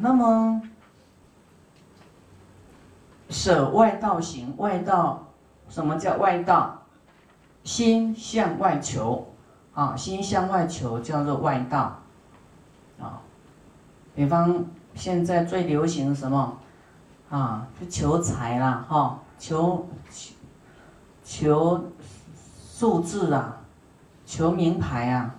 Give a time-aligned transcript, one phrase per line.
[0.00, 0.62] 那么
[3.30, 5.26] 舍外道行，外道
[5.68, 6.74] 什么叫外道？
[7.64, 9.28] 心向外求，
[9.74, 11.98] 啊，心向外求叫做外道，
[12.98, 13.20] 啊，
[14.14, 14.64] 比方
[14.94, 16.56] 现在最流行什么？
[17.28, 20.34] 啊，去求财啦，哈，求求
[21.22, 21.84] 求
[22.72, 23.58] 数字啊，
[24.24, 25.34] 求名牌啊，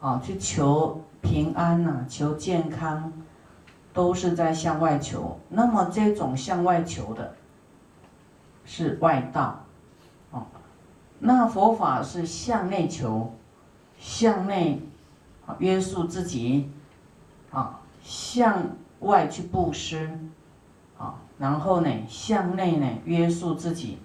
[0.00, 3.10] 啊，去求平安呐，求健康，
[3.98, 5.36] 都是在向外求。
[5.48, 7.34] 那么这种向外求的，
[8.64, 9.64] 是外道，
[10.30, 10.46] 哦，
[11.18, 13.32] 那佛法是向内求，
[13.98, 14.80] 向内
[15.44, 16.70] 啊约束自己，
[17.50, 18.68] 啊，向
[19.00, 20.16] 外去布施。
[20.96, 23.98] 啊，然后呢，向内呢约束自己，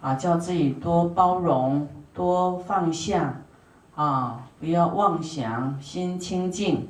[0.00, 3.42] 啊，叫自己多包容、多放下，
[3.94, 6.88] 啊，不要妄想，心清净，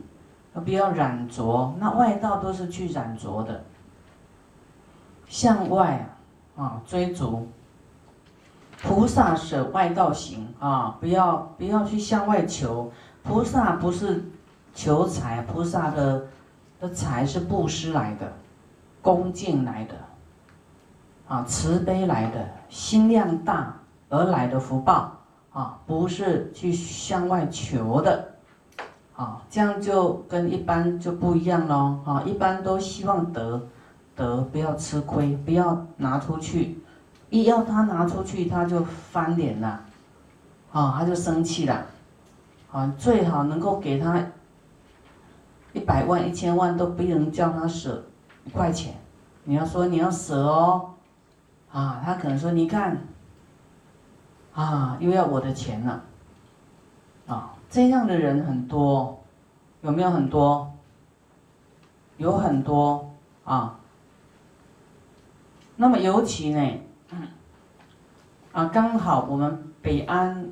[0.61, 1.75] 不要染着。
[1.79, 3.65] 那外道都是去染着的。
[5.29, 6.09] 向外
[6.57, 7.49] 啊，追逐。
[8.83, 12.93] 菩萨舍外道行啊，不要不要去向外求。
[13.23, 14.25] 菩萨不是
[14.75, 16.27] 求财，菩萨的
[16.79, 18.33] 的财是布施来的。
[19.03, 19.95] 恭敬来的，
[21.29, 23.73] 啊，慈悲来的，心量大
[24.09, 25.13] 而来的福报
[25.53, 28.36] 啊，不是去向外求的，
[29.17, 33.61] 啊，这样就跟一般就不一样喽，啊，一般都希望得，
[34.15, 36.79] 得不要吃亏，不要拿出去，
[37.31, 39.81] 一要他拿出去他就翻脸了，
[40.71, 41.87] 啊，他就生气了，
[42.71, 44.23] 啊，最好能够给他
[45.73, 48.05] 一百万、一千万都不能叫他舍。
[48.45, 48.95] 一块钱，
[49.43, 50.91] 你要说你要舍哦，
[51.73, 52.97] 啊，他可能说你看，
[54.55, 56.01] 啊，又要我的钱了，
[57.27, 59.23] 啊，这样的人很多，
[59.83, 60.73] 有没有很多？
[62.19, 63.11] 有很多
[63.45, 63.79] 啊。
[65.77, 66.81] 那么尤其呢，
[68.53, 70.49] 啊，刚好我们北安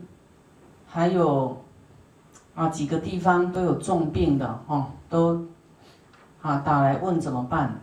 [0.86, 1.56] 还有
[2.54, 5.46] 啊几个地方都有重病的哦，都
[6.42, 7.80] 啊打来问怎么办。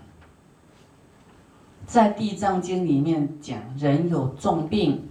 [1.88, 5.09] 在《地藏经》里面讲，人有重病，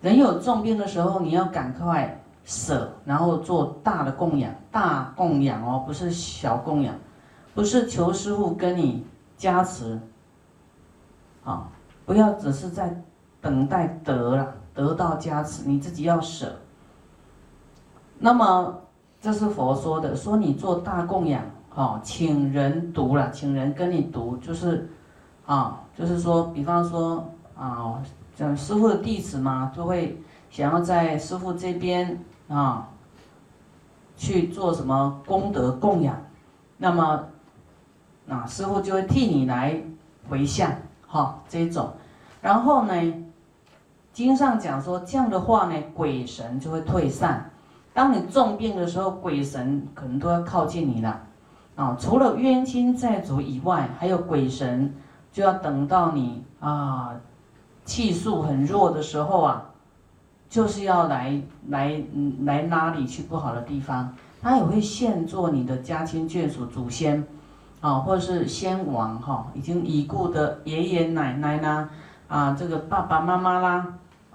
[0.00, 6.94] 人有重病的时候，你要赶快舍，然后做大的供养，大供养哦，不是小供养，
[7.54, 9.04] 不是求师傅跟你
[9.36, 9.98] 加持，
[11.42, 11.68] 啊，
[12.04, 13.02] 不要只是在
[13.40, 16.54] 等待得了得到加持，你自己要舍。
[18.18, 18.78] 那么
[19.20, 21.42] 这是佛说的，说你做大供养，
[21.74, 24.88] 哦，请人读了，请人跟你读，就是。
[25.46, 27.22] 啊，就是说，比方说
[27.54, 28.02] 啊，
[28.34, 30.18] 讲师傅的弟子嘛，就会
[30.48, 32.18] 想要在师傅这边
[32.48, 32.88] 啊
[34.16, 36.16] 去做什么功德供养，
[36.78, 37.24] 那么
[38.28, 39.82] 啊，师傅就会替你来
[40.28, 40.72] 回向，
[41.06, 41.92] 哈，这种。
[42.40, 43.24] 然后呢，
[44.12, 47.50] 经上讲说这样的话呢，鬼神就会退散。
[47.92, 51.20] 当你重病的时候，鬼神可能都要靠近你了。
[51.76, 54.94] 啊，除了冤亲债主以外，还有鬼神。
[55.34, 57.12] 就要等到你啊，
[57.84, 59.64] 气数很弱的时候啊，
[60.54, 62.00] 就是要来来
[62.44, 64.14] 来拉你去不好的地方。
[64.40, 67.26] 他也会现做你的家亲眷属、祖先
[67.80, 71.88] 啊，或者是先王哈，已经已故的爷爷奶奶啦，
[72.28, 73.94] 啊，这个爸爸妈妈啦，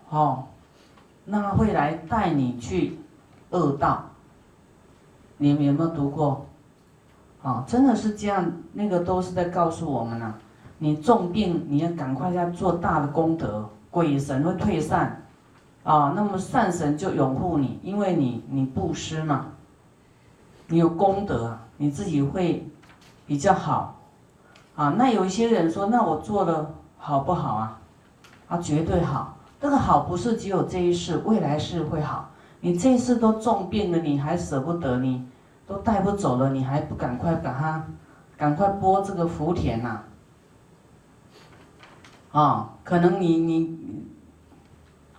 [0.09, 0.43] 哦，
[1.23, 2.99] 那会来带你去
[3.51, 4.03] 恶道。
[5.37, 6.45] 你们有没有读过？
[7.41, 10.35] 啊，真的是这样，那个都是在告诉我们呢。
[10.79, 15.21] 你重病，你要赶快要做大的功德，鬼神会退散，
[15.83, 19.47] 啊，那么善神就拥护你，因为你你布施嘛，
[20.67, 22.69] 你有功德，你自己会
[23.25, 23.95] 比较好，
[24.75, 27.79] 啊，那有一些人说，那我做了好不好啊？
[28.47, 32.29] 啊，绝对好，这个好不是只有这一世，未来世会好。
[32.61, 35.25] 你这一世都重病了，你还舍不得，你
[35.65, 37.85] 都带不走了，你还不赶快把它，
[38.35, 40.01] 赶快播这个福田呐？
[42.31, 43.79] 啊，可能你你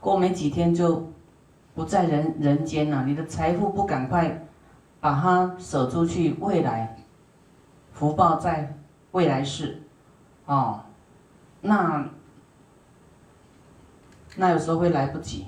[0.01, 1.07] 过没几天就
[1.75, 4.47] 不在人人间了，你的财富不赶快
[4.99, 6.97] 把它舍出去，未来
[7.93, 8.77] 福报在
[9.13, 9.83] 未来世，
[10.47, 10.81] 哦，
[11.61, 12.05] 那
[14.37, 15.47] 那有时候会来不及，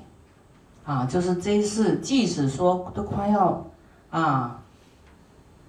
[0.85, 3.67] 啊，就是这一世，即使说都快要
[4.11, 4.63] 啊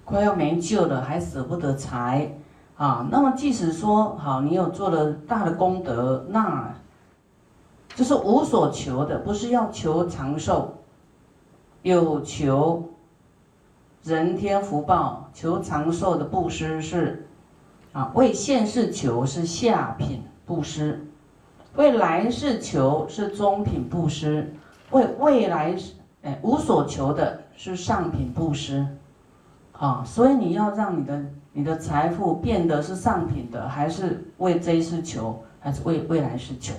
[0.04, 2.30] 快要没救了，还舍不得财。
[2.76, 6.74] 啊，那么即使说好，你有做了大的功德，那
[7.94, 10.72] 就是无所求的，不是要求长寿，
[11.82, 12.90] 有求
[14.02, 17.26] 人天福报，求长寿的布施是
[17.92, 21.06] 啊，为现世求是下品布施，
[21.76, 24.52] 为来世求是中品布施，
[24.90, 25.76] 为未来
[26.22, 28.86] 哎无所求的是上品布施。
[29.72, 36.74] 啊，所以你要让你的你的财富变得是上品的，还是为这一世求，还是为未来世求？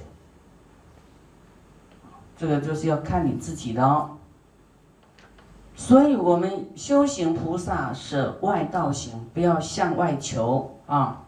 [2.37, 4.11] 这个就是要看你自己的哦。
[5.75, 11.24] 所以我们修行菩萨是外道行，不要向外求啊。